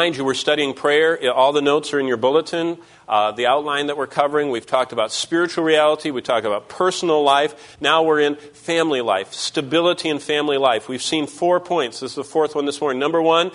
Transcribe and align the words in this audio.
You, 0.00 0.24
we're 0.24 0.32
studying 0.32 0.72
prayer. 0.72 1.30
All 1.30 1.52
the 1.52 1.60
notes 1.60 1.92
are 1.92 2.00
in 2.00 2.06
your 2.06 2.16
bulletin. 2.16 2.78
Uh, 3.06 3.32
the 3.32 3.46
outline 3.46 3.88
that 3.88 3.98
we're 3.98 4.06
covering, 4.06 4.48
we've 4.48 4.64
talked 4.64 4.92
about 4.94 5.12
spiritual 5.12 5.62
reality, 5.62 6.10
we 6.10 6.22
talked 6.22 6.46
about 6.46 6.70
personal 6.70 7.22
life. 7.22 7.76
Now 7.82 8.02
we're 8.02 8.20
in 8.20 8.36
family 8.36 9.02
life, 9.02 9.34
stability 9.34 10.08
in 10.08 10.18
family 10.18 10.56
life. 10.56 10.88
We've 10.88 11.02
seen 11.02 11.26
four 11.26 11.60
points. 11.60 12.00
This 12.00 12.12
is 12.12 12.16
the 12.16 12.24
fourth 12.24 12.54
one 12.54 12.64
this 12.64 12.80
morning. 12.80 12.98
Number 12.98 13.20
one, 13.20 13.50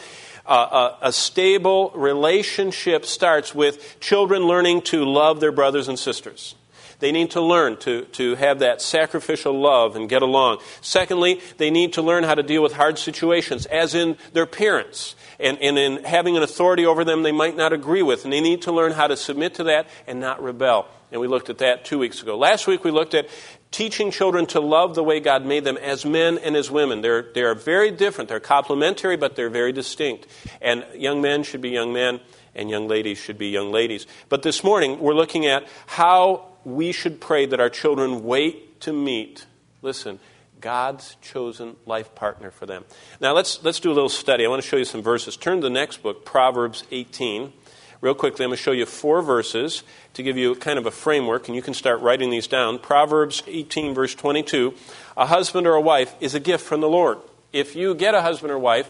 uh, 0.45 0.93
a, 1.01 1.07
a 1.07 1.11
stable 1.11 1.91
relationship 1.95 3.07
starts 3.07 3.55
with 3.55 3.99
children 3.99 4.43
learning 4.43 4.83
to 4.83 5.03
love 5.03 5.39
their 5.39 5.51
brothers 5.51 5.87
and 5.87 5.97
sisters. 5.97 6.53
They 6.99 7.11
need 7.11 7.31
to 7.31 7.41
learn 7.41 7.77
to, 7.77 8.03
to 8.03 8.35
have 8.35 8.59
that 8.59 8.81
sacrificial 8.81 9.59
love 9.59 9.95
and 9.95 10.09
get 10.09 10.21
along. 10.21 10.59
Secondly, 10.81 11.41
they 11.57 11.69
need 11.69 11.93
to 11.93 12.01
learn 12.01 12.23
how 12.23 12.35
to 12.35 12.43
deal 12.43 12.63
with 12.63 12.73
hard 12.73 12.97
situations, 12.97 13.65
as 13.67 13.95
in 13.95 14.17
their 14.33 14.45
parents 14.45 15.15
and, 15.39 15.57
and 15.61 15.77
in 15.77 16.03
having 16.03 16.37
an 16.37 16.43
authority 16.43 16.85
over 16.85 17.03
them 17.03 17.23
they 17.23 17.31
might 17.31 17.55
not 17.55 17.73
agree 17.73 18.01
with. 18.01 18.23
And 18.23 18.33
they 18.33 18.41
need 18.41 18.63
to 18.63 18.71
learn 18.71 18.91
how 18.91 19.07
to 19.07 19.17
submit 19.17 19.55
to 19.55 19.65
that 19.65 19.87
and 20.07 20.19
not 20.19 20.41
rebel. 20.41 20.87
And 21.11 21.21
we 21.21 21.27
looked 21.27 21.49
at 21.49 21.59
that 21.59 21.85
two 21.85 21.99
weeks 21.99 22.21
ago. 22.21 22.37
Last 22.37 22.67
week 22.67 22.83
we 22.83 22.91
looked 22.91 23.13
at 23.13 23.29
teaching 23.71 24.11
children 24.11 24.45
to 24.47 24.59
love 24.59 24.95
the 24.95 25.03
way 25.03 25.19
God 25.19 25.45
made 25.45 25.63
them 25.63 25.77
as 25.77 26.05
men 26.05 26.37
and 26.37 26.55
as 26.55 26.71
women. 26.71 27.01
They're, 27.01 27.21
they 27.33 27.43
are 27.43 27.55
very 27.55 27.91
different. 27.91 28.29
They're 28.29 28.39
complementary, 28.39 29.17
but 29.17 29.35
they're 29.35 29.49
very 29.49 29.71
distinct. 29.71 30.27
And 30.61 30.85
young 30.95 31.21
men 31.21 31.43
should 31.43 31.61
be 31.61 31.69
young 31.69 31.93
men, 31.93 32.21
and 32.55 32.69
young 32.69 32.87
ladies 32.87 33.17
should 33.17 33.37
be 33.37 33.49
young 33.49 33.71
ladies. 33.71 34.07
But 34.29 34.43
this 34.43 34.63
morning 34.63 34.99
we're 34.99 35.13
looking 35.13 35.45
at 35.45 35.67
how 35.87 36.47
we 36.65 36.91
should 36.91 37.21
pray 37.21 37.45
that 37.45 37.59
our 37.59 37.69
children 37.69 38.23
wait 38.23 38.81
to 38.81 38.91
meet. 38.91 39.45
Listen, 39.81 40.19
God's 40.59 41.15
chosen 41.21 41.75
life 41.85 42.15
partner 42.15 42.49
for 42.49 42.65
them. 42.65 42.85
Now, 43.21 43.33
let's, 43.33 43.63
let's 43.63 43.79
do 43.79 43.91
a 43.91 43.93
little 43.93 44.09
study. 44.09 44.45
I 44.45 44.49
want 44.49 44.61
to 44.61 44.67
show 44.67 44.77
you 44.77 44.85
some 44.85 45.03
verses. 45.03 45.37
Turn 45.37 45.57
to 45.57 45.61
the 45.61 45.69
next 45.69 46.01
book, 46.01 46.25
Proverbs 46.25 46.83
18. 46.91 47.53
Real 48.01 48.15
quickly, 48.15 48.43
I'm 48.43 48.49
going 48.49 48.57
to 48.57 48.63
show 48.63 48.71
you 48.71 48.85
four 48.85 49.21
verses 49.21 49.83
to 50.15 50.23
give 50.23 50.37
you 50.37 50.55
kind 50.55 50.77
of 50.77 50.85
a 50.85 50.91
framework, 50.91 51.47
and 51.47 51.55
you 51.55 51.61
can 51.61 51.73
start 51.73 52.01
writing 52.01 52.29
these 52.29 52.47
down. 52.47 52.79
Proverbs 52.79 53.43
18, 53.47 53.93
verse 53.93 54.15
22 54.15 54.73
A 55.15 55.27
husband 55.27 55.67
or 55.67 55.75
a 55.75 55.81
wife 55.81 56.15
is 56.19 56.35
a 56.35 56.39
gift 56.39 56.65
from 56.65 56.81
the 56.81 56.89
Lord. 56.89 57.19
If 57.53 57.75
you 57.75 57.95
get 57.95 58.15
a 58.15 58.21
husband 58.21 58.51
or 58.51 58.59
wife, 58.59 58.89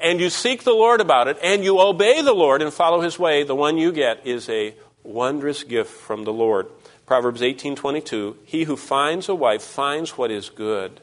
and 0.00 0.20
you 0.20 0.30
seek 0.30 0.64
the 0.64 0.72
Lord 0.72 1.00
about 1.00 1.28
it, 1.28 1.38
and 1.42 1.64
you 1.64 1.80
obey 1.80 2.22
the 2.22 2.34
Lord 2.34 2.62
and 2.62 2.72
follow 2.72 3.00
his 3.00 3.18
way, 3.18 3.42
the 3.42 3.54
one 3.54 3.78
you 3.78 3.90
get 3.90 4.26
is 4.26 4.48
a 4.48 4.74
wondrous 5.06 5.64
gift 5.64 5.90
from 5.90 6.24
the 6.24 6.32
Lord. 6.32 6.66
Proverbs 7.06 7.40
18:22 7.40 8.36
He 8.44 8.64
who 8.64 8.76
finds 8.76 9.28
a 9.28 9.34
wife 9.34 9.62
finds 9.62 10.18
what 10.18 10.30
is 10.30 10.50
good 10.50 11.00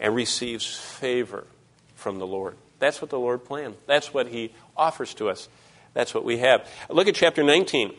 and 0.00 0.14
receives 0.14 0.76
favor 0.76 1.44
from 1.94 2.18
the 2.18 2.26
Lord. 2.26 2.56
That's 2.78 3.00
what 3.00 3.10
the 3.10 3.18
Lord 3.18 3.44
planned. 3.44 3.76
That's 3.86 4.12
what 4.12 4.28
He 4.28 4.52
offers 4.76 5.14
to 5.14 5.28
us. 5.28 5.48
That's 5.94 6.14
what 6.14 6.24
we 6.24 6.38
have. 6.38 6.68
Look 6.90 7.08
at 7.08 7.14
chapter 7.14 7.42
19. 7.42 7.94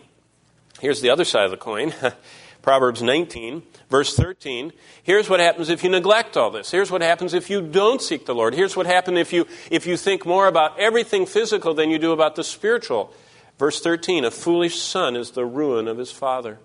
Here's 0.79 1.01
the 1.01 1.09
other 1.09 1.25
side 1.25 1.45
of 1.45 1.51
the 1.51 1.57
coin. 1.57 1.93
Proverbs 2.61 3.01
19, 3.01 3.63
verse 3.89 4.15
13. 4.15 4.73
Here's 5.01 5.29
what 5.29 5.39
happens 5.39 5.69
if 5.69 5.83
you 5.83 5.89
neglect 5.89 6.35
all 6.35 6.51
this. 6.51 6.69
Here's 6.69 6.91
what 6.91 7.01
happens 7.01 7.33
if 7.33 7.49
you 7.49 7.61
don't 7.61 8.01
seek 8.01 8.25
the 8.25 8.35
Lord. 8.35 8.53
Here's 8.53 8.75
what 8.75 8.85
happens 8.85 9.17
if 9.19 9.31
you, 9.31 9.47
if 9.71 9.87
you 9.87 9.95
think 9.95 10.25
more 10.25 10.47
about 10.47 10.77
everything 10.77 11.25
physical 11.25 11.73
than 11.73 11.89
you 11.89 11.97
do 11.97 12.11
about 12.11 12.35
the 12.35 12.43
spiritual. 12.43 13.13
Verse 13.57 13.81
13 13.81 14.25
A 14.25 14.31
foolish 14.31 14.79
son 14.79 15.15
is 15.15 15.31
the 15.31 15.45
ruin 15.45 15.87
of 15.87 15.97
his 15.97 16.11
father. 16.11 16.59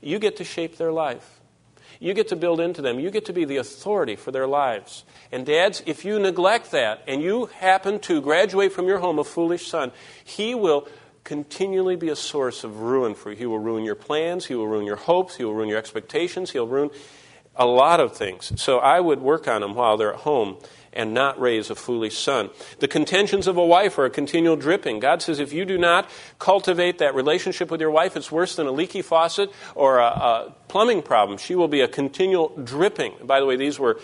You 0.00 0.18
get 0.18 0.36
to 0.36 0.44
shape 0.44 0.76
their 0.76 0.92
life. 0.92 1.40
You 2.00 2.14
get 2.14 2.28
to 2.28 2.36
build 2.36 2.58
into 2.58 2.82
them. 2.82 2.98
You 2.98 3.12
get 3.12 3.26
to 3.26 3.32
be 3.32 3.44
the 3.44 3.58
authority 3.58 4.16
for 4.16 4.32
their 4.32 4.48
lives. 4.48 5.04
And 5.30 5.46
dads, 5.46 5.82
if 5.86 6.04
you 6.04 6.18
neglect 6.18 6.72
that 6.72 7.02
and 7.06 7.22
you 7.22 7.46
happen 7.46 8.00
to 8.00 8.20
graduate 8.20 8.72
from 8.72 8.88
your 8.88 8.98
home 8.98 9.20
a 9.20 9.24
foolish 9.24 9.68
son, 9.68 9.92
he 10.24 10.54
will 10.54 10.88
continually 11.22 11.94
be 11.94 12.08
a 12.08 12.16
source 12.16 12.64
of 12.64 12.80
ruin 12.80 13.14
for 13.14 13.30
you. 13.30 13.36
He 13.36 13.46
will 13.46 13.60
ruin 13.60 13.84
your 13.84 13.94
plans, 13.94 14.46
he 14.46 14.56
will 14.56 14.66
ruin 14.66 14.84
your 14.84 14.96
hopes, 14.96 15.36
he 15.36 15.44
will 15.44 15.54
ruin 15.54 15.68
your 15.68 15.78
expectations, 15.78 16.50
he'll 16.50 16.66
ruin 16.66 16.90
a 17.56 17.66
lot 17.66 18.00
of 18.00 18.16
things. 18.16 18.52
So 18.60 18.78
I 18.78 19.00
would 19.00 19.20
work 19.20 19.46
on 19.46 19.60
them 19.60 19.74
while 19.74 19.96
they're 19.96 20.14
at 20.14 20.20
home 20.20 20.58
and 20.92 21.14
not 21.14 21.40
raise 21.40 21.70
a 21.70 21.74
foolish 21.74 22.18
son. 22.18 22.50
The 22.80 22.88
contentions 22.88 23.46
of 23.46 23.56
a 23.56 23.64
wife 23.64 23.98
are 23.98 24.04
a 24.04 24.10
continual 24.10 24.56
dripping. 24.56 25.00
God 25.00 25.22
says 25.22 25.38
if 25.38 25.52
you 25.52 25.64
do 25.64 25.78
not 25.78 26.08
cultivate 26.38 26.98
that 26.98 27.14
relationship 27.14 27.70
with 27.70 27.80
your 27.80 27.90
wife, 27.90 28.16
it's 28.16 28.30
worse 28.30 28.56
than 28.56 28.66
a 28.66 28.72
leaky 28.72 29.02
faucet 29.02 29.50
or 29.74 29.98
a, 29.98 30.06
a 30.06 30.54
plumbing 30.68 31.02
problem. 31.02 31.38
She 31.38 31.54
will 31.54 31.68
be 31.68 31.80
a 31.80 31.88
continual 31.88 32.48
dripping. 32.62 33.14
By 33.24 33.40
the 33.40 33.46
way, 33.46 33.56
these 33.56 33.78
were 33.78 34.00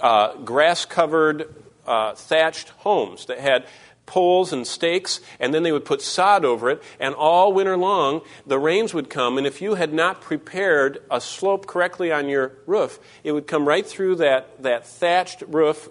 uh, 0.00 0.36
grass 0.38 0.84
covered, 0.84 1.54
uh, 1.86 2.14
thatched 2.14 2.70
homes 2.70 3.26
that 3.26 3.38
had 3.38 3.66
poles 4.06 4.52
and 4.52 4.66
stakes, 4.66 5.20
and 5.38 5.54
then 5.54 5.62
they 5.62 5.72
would 5.72 5.84
put 5.84 6.02
sod 6.02 6.44
over 6.44 6.70
it, 6.70 6.82
and 6.98 7.14
all 7.14 7.52
winter 7.52 7.76
long 7.76 8.20
the 8.46 8.58
rains 8.58 8.92
would 8.92 9.08
come, 9.08 9.38
and 9.38 9.46
if 9.46 9.62
you 9.62 9.74
had 9.74 9.92
not 9.92 10.20
prepared 10.20 11.02
a 11.10 11.20
slope 11.20 11.66
correctly 11.66 12.12
on 12.12 12.28
your 12.28 12.52
roof, 12.66 12.98
it 13.24 13.32
would 13.32 13.46
come 13.46 13.66
right 13.66 13.86
through 13.86 14.16
that, 14.16 14.62
that 14.62 14.86
thatched 14.86 15.42
roof 15.46 15.88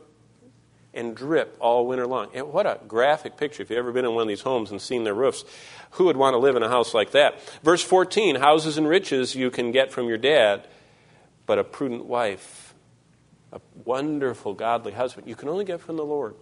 and 0.93 1.15
drip 1.15 1.55
all 1.59 1.87
winter 1.87 2.05
long. 2.05 2.27
And 2.33 2.51
what 2.51 2.65
a 2.65 2.79
graphic 2.87 3.37
picture. 3.37 3.63
If 3.63 3.69
you've 3.69 3.79
ever 3.79 3.91
been 3.91 4.05
in 4.05 4.13
one 4.13 4.23
of 4.23 4.27
these 4.27 4.41
homes 4.41 4.71
and 4.71 4.81
seen 4.81 5.03
their 5.03 5.13
roofs, 5.13 5.45
who 5.91 6.05
would 6.05 6.17
want 6.17 6.33
to 6.33 6.37
live 6.37 6.55
in 6.55 6.63
a 6.63 6.69
house 6.69 6.93
like 6.93 7.11
that? 7.11 7.41
Verse 7.63 7.81
14 7.83 8.35
Houses 8.35 8.77
and 8.77 8.87
riches 8.87 9.35
you 9.35 9.49
can 9.51 9.71
get 9.71 9.91
from 9.91 10.07
your 10.07 10.17
dad, 10.17 10.67
but 11.45 11.59
a 11.59 11.63
prudent 11.63 12.05
wife, 12.05 12.73
a 13.53 13.61
wonderful, 13.85 14.53
godly 14.53 14.91
husband, 14.91 15.27
you 15.27 15.35
can 15.35 15.49
only 15.49 15.65
get 15.65 15.79
from 15.79 15.95
the 15.95 16.05
Lord. 16.05 16.35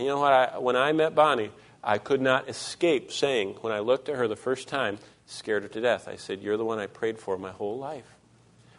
And 0.00 0.06
you 0.06 0.14
know 0.14 0.20
what? 0.20 0.32
I, 0.32 0.56
when 0.56 0.76
I 0.76 0.92
met 0.92 1.14
Bonnie, 1.14 1.50
I 1.84 1.98
could 1.98 2.22
not 2.22 2.48
escape 2.48 3.12
saying, 3.12 3.56
when 3.60 3.70
I 3.70 3.80
looked 3.80 4.08
at 4.08 4.16
her 4.16 4.26
the 4.26 4.34
first 4.34 4.66
time, 4.66 4.96
scared 5.26 5.62
her 5.62 5.68
to 5.68 5.80
death, 5.82 6.08
I 6.08 6.16
said, 6.16 6.40
You're 6.40 6.56
the 6.56 6.64
one 6.64 6.78
I 6.78 6.86
prayed 6.86 7.18
for 7.18 7.36
my 7.36 7.50
whole 7.50 7.76
life. 7.76 8.06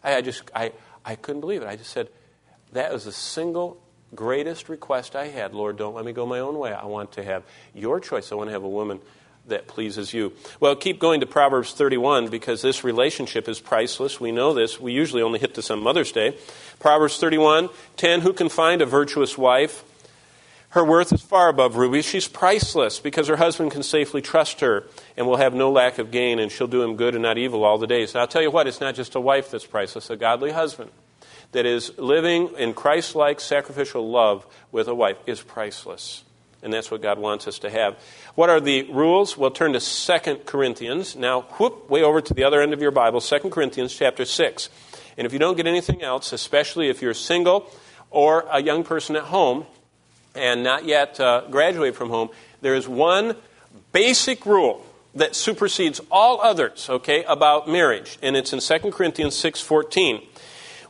I, 0.04 0.16
I 0.16 0.22
just, 0.22 0.50
I, 0.56 0.72
I 1.06 1.14
couldn't 1.14 1.42
believe 1.42 1.62
it. 1.62 1.68
I 1.68 1.76
just 1.76 1.92
said, 1.92 2.10
That 2.74 2.92
was 2.92 3.06
the 3.06 3.12
single 3.12 3.80
greatest 4.16 4.68
request 4.68 5.16
I 5.16 5.28
had. 5.28 5.54
Lord, 5.54 5.78
don't 5.78 5.94
let 5.94 6.06
me 6.06 6.12
go 6.12 6.26
my 6.26 6.40
own 6.40 6.58
way. 6.58 6.74
I 6.74 6.86
want 6.86 7.12
to 7.12 7.24
have 7.24 7.44
your 7.76 8.00
choice. 8.00 8.32
I 8.32 8.36
want 8.36 8.48
to 8.48 8.54
have 8.54 8.64
a 8.64 8.70
woman 8.70 9.00
that 9.46 9.68
pleases 9.68 10.16
you. 10.16 10.34
Well, 10.60 10.76
keep 10.76 10.98
going 10.98 11.20
to 11.20 11.28
Proverbs 11.28 11.74
31 11.74 12.30
because 12.30 12.64
this 12.64 12.84
relationship 12.84 13.48
is 13.48 13.60
priceless. 13.60 14.20
We 14.20 14.32
know 14.32 14.56
this. 14.56 14.80
We 14.80 14.92
usually 14.92 15.22
only 15.22 15.38
hit 15.38 15.54
this 15.54 15.70
on 15.70 15.84
Mother's 15.84 16.12
Day. 16.12 16.36
Proverbs 16.80 17.20
31 17.20 17.70
10 17.98 18.22
Who 18.22 18.34
can 18.34 18.50
find 18.50 18.82
a 18.82 18.88
virtuous 18.88 19.38
wife? 19.38 19.84
Her 20.72 20.86
worth 20.86 21.12
is 21.12 21.22
far 21.22 21.50
above 21.50 21.76
rubies. 21.76 22.06
She's 22.06 22.30
priceless 22.30 23.00
because 23.00 23.28
her 23.28 23.36
husband 23.36 23.72
can 23.72 23.84
safely 23.84 24.22
trust 24.22 24.62
her 24.62 24.86
and 25.18 25.28
will 25.28 25.36
have 25.36 25.54
no 25.54 25.70
lack 25.70 26.00
of 26.00 26.12
gain, 26.12 26.40
and 26.40 26.50
she'll 26.50 26.68
do 26.68 26.82
him 26.82 26.96
good 26.96 27.14
and 27.14 27.24
not 27.24 27.38
evil 27.38 27.66
all 27.66 27.78
the 27.78 27.88
days. 27.88 28.16
I'll 28.16 28.26
tell 28.26 28.42
you 28.42 28.52
what, 28.52 28.68
it's 28.68 28.80
not 28.80 28.96
just 28.96 29.16
a 29.16 29.20
wife 29.20 29.52
that's 29.52 29.66
priceless, 29.66 30.10
a 30.10 30.16
godly 30.16 30.52
husband 30.52 30.92
that 31.52 31.66
is 31.66 31.98
living 31.98 32.52
in 32.58 32.74
Christ 32.74 33.16
like 33.16 33.42
sacrificial 33.42 34.10
love 34.10 34.46
with 34.72 34.88
a 34.88 34.96
wife 34.96 35.18
is 35.26 35.42
priceless. 35.42 36.24
And 36.64 36.72
that's 36.72 36.90
what 36.90 37.02
God 37.02 37.20
wants 37.20 37.48
us 37.48 37.60
to 37.60 37.70
have. 37.70 37.98
What 38.36 38.50
are 38.50 38.62
the 38.62 38.84
rules? 38.84 39.38
We'll 39.38 39.52
turn 39.52 39.74
to 39.74 39.80
2 39.82 40.36
Corinthians. 40.46 41.18
Now, 41.18 41.42
whoop, 41.42 41.90
way 41.90 42.02
over 42.02 42.22
to 42.22 42.34
the 42.34 42.46
other 42.46 42.62
end 42.62 42.72
of 42.72 42.82
your 42.82 42.92
Bible, 42.92 43.20
2 43.20 43.40
Corinthians 43.50 43.94
chapter 43.94 44.24
6. 44.24 44.70
And 45.18 45.28
if 45.28 45.34
you 45.34 45.40
don't 45.40 45.58
get 45.58 45.68
anything 45.68 46.02
else, 46.02 46.32
especially 46.32 46.88
if 46.88 47.02
you're 47.02 47.14
single 47.14 47.70
or 48.10 48.46
a 48.50 48.62
young 48.62 48.86
person 48.86 49.18
at 49.18 49.24
home 49.24 49.66
and 50.36 50.64
not 50.64 50.86
yet 50.86 51.20
uh, 51.20 51.44
graduate 51.50 51.96
from 51.96 52.10
home, 52.10 52.30
there 52.62 52.76
is 52.76 52.88
one 52.88 53.36
basic 53.92 54.46
rule 54.46 54.86
that 55.16 55.36
supersedes 55.36 56.00
all 56.10 56.42
others, 56.42 56.90
okay, 56.90 57.24
about 57.26 57.68
marriage. 57.68 58.18
And 58.22 58.38
it's 58.38 58.54
in 58.54 58.60
2 58.60 58.92
Corinthians 58.92 59.36
6.14 59.36 60.26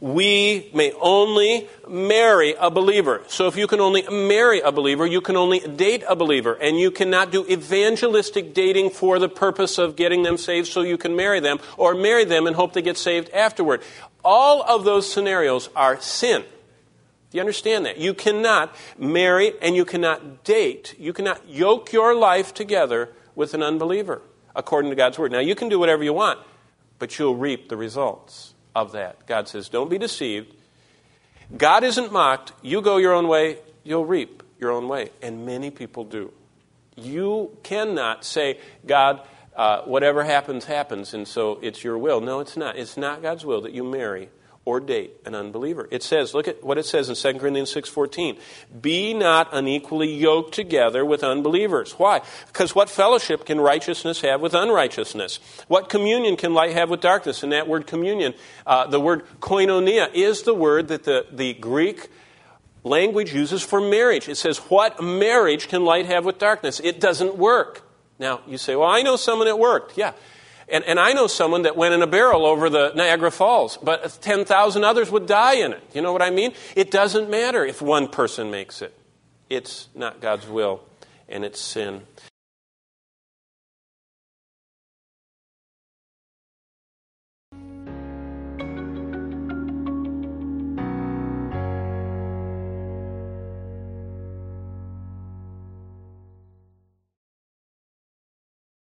we 0.02 0.72
may 0.74 0.92
only 1.00 1.70
marry 1.88 2.56
a 2.60 2.72
believer. 2.72 3.22
So 3.28 3.48
if 3.48 3.56
you 3.56 3.68
can 3.68 3.80
only 3.80 4.02
marry 4.10 4.60
a 4.60 4.72
believer, 4.72 5.06
you 5.06 5.22
can 5.22 5.38
only 5.38 5.60
date 5.60 6.04
a 6.08 6.16
believer. 6.16 6.54
And 6.56 6.78
you 6.78 6.90
cannot 6.90 7.32
do 7.32 7.46
evangelistic 7.48 8.56
dating 8.56 8.90
for 8.90 9.20
the 9.20 9.30
purpose 9.30 9.78
of 9.78 9.96
getting 9.96 10.24
them 10.24 10.38
saved 10.38 10.68
so 10.68 10.82
you 10.82 10.98
can 10.98 11.16
marry 11.16 11.40
them, 11.40 11.60
or 11.78 11.94
marry 11.94 12.26
them 12.26 12.48
and 12.48 12.56
hope 12.56 12.74
they 12.74 12.82
get 12.82 12.98
saved 12.98 13.30
afterward. 13.30 13.84
All 14.26 14.64
of 14.64 14.84
those 14.84 15.12
scenarios 15.12 15.70
are 15.76 16.02
sin. 16.02 16.44
Do 17.32 17.38
you 17.38 17.42
understand 17.42 17.86
that? 17.86 17.98
You 17.98 18.14
cannot 18.14 18.76
marry 18.98 19.54
and 19.62 19.74
you 19.74 19.86
cannot 19.86 20.44
date. 20.44 20.96
You 21.00 21.14
cannot 21.14 21.48
yoke 21.48 21.94
your 21.94 22.14
life 22.14 22.54
together 22.54 23.10
with 23.36 23.54
an 23.54 23.64
unbeliever, 23.64 24.22
according 24.54 24.92
to 24.92 24.96
God's 24.98 25.18
word. 25.18 25.32
Now, 25.32 25.40
you 25.40 25.56
can 25.56 25.70
do 25.70 25.80
whatever 25.80 26.04
you 26.04 26.12
want, 26.12 26.40
but 27.00 27.18
you'll 27.18 27.38
reap 27.38 27.70
the 27.70 27.78
results 27.78 28.54
of 28.76 28.92
that. 28.92 29.26
God 29.28 29.48
says, 29.48 29.70
Don't 29.70 29.90
be 29.90 29.98
deceived. 29.98 30.54
God 31.56 31.86
isn't 31.86 32.12
mocked. 32.12 32.52
You 32.62 32.82
go 32.82 32.98
your 32.98 33.14
own 33.14 33.30
way, 33.30 33.60
you'll 33.86 34.06
reap 34.06 34.44
your 34.60 34.72
own 34.72 34.90
way. 34.90 35.10
And 35.22 35.46
many 35.46 35.72
people 35.72 36.04
do. 36.04 36.34
You 36.98 37.58
cannot 37.64 38.26
say, 38.26 38.60
God, 38.86 39.22
uh, 39.56 39.84
whatever 39.84 40.26
happens, 40.26 40.66
happens, 40.66 41.14
and 41.14 41.26
so 41.26 41.60
it's 41.62 41.82
your 41.82 41.98
will. 41.98 42.20
No, 42.20 42.42
it's 42.42 42.58
not. 42.58 42.78
It's 42.78 42.98
not 42.98 43.22
God's 43.22 43.46
will 43.46 43.62
that 43.62 43.72
you 43.72 43.86
marry 43.86 44.30
or 44.64 44.80
date 44.80 45.14
an 45.26 45.34
unbeliever. 45.34 45.88
It 45.90 46.04
says, 46.04 46.34
look 46.34 46.48
at 46.48 46.64
what 46.64 46.78
it 46.78 46.86
says 46.86 47.10
in 47.10 47.16
2 47.16 47.40
Corinthians 47.40 47.74
6:14. 47.74 48.38
Be 48.80 49.14
not 49.14 49.50
unequally 49.52 50.14
yoked 50.14 50.54
together 50.54 51.04
with 51.04 51.24
unbelievers. 51.24 51.94
Why? 51.94 52.22
Because 52.48 52.76
what 52.76 52.90
fellowship 52.90 53.46
can 53.46 53.60
righteousness 53.60 54.22
have 54.22 54.40
with 54.40 54.54
unrighteousness? 54.54 55.40
What 55.68 55.90
communion 55.90 56.38
can 56.38 56.54
light 56.54 56.74
have 56.74 56.90
with 56.90 57.02
darkness? 57.02 57.42
And 57.42 57.52
that 57.52 57.68
word 57.68 57.88
communion, 57.88 58.36
uh, 58.68 58.86
the 58.86 59.00
word 59.00 59.24
koinonia, 59.40 60.14
is 60.14 60.44
the 60.44 60.54
word 60.54 60.90
that 60.90 61.06
the, 61.06 61.26
the 61.32 61.54
Greek 61.56 62.10
language 62.84 63.34
uses 63.34 63.64
for 63.64 63.82
marriage. 63.82 64.30
It 64.30 64.38
says, 64.38 64.60
What 64.60 65.02
marriage 65.02 65.70
can 65.70 65.86
light 65.86 66.06
have 66.06 66.24
with 66.24 66.38
darkness? 66.38 66.80
It 66.84 67.00
doesn't 67.00 67.36
work. 67.36 67.82
Now, 68.20 68.42
you 68.46 68.60
say, 68.60 68.76
Well, 68.76 68.90
I 68.90 69.02
know 69.02 69.16
someone 69.16 69.48
that 69.48 69.58
worked. 69.58 69.98
Yeah. 69.98 70.14
And, 70.72 70.86
and 70.86 71.00
I 71.00 71.12
know 71.12 71.28
someone 71.28 71.64
that 71.64 71.76
went 71.76 71.94
in 71.94 72.02
a 72.02 72.08
barrel 72.08 72.46
over 72.46 72.70
the 72.70 72.94
Niagara 72.96 73.30
Falls, 73.30 73.78
but 73.78 74.18
10,000 74.22 74.84
others 74.86 75.12
would 75.12 75.26
die 75.28 75.56
in 75.56 75.74
it. 75.74 75.84
You 75.94 76.02
know 76.02 76.14
what 76.14 76.22
I 76.22 76.30
mean? 76.30 76.54
It 76.76 76.92
doesn't 76.92 77.30
matter 77.30 77.66
if 77.66 77.82
one 77.82 78.08
person 78.08 78.50
makes 78.50 78.82
it, 78.82 78.98
it's 79.50 79.90
not 79.94 80.22
God's 80.22 80.48
will, 80.48 80.82
and 81.28 81.44
it's 81.44 81.60
sin. 81.60 82.04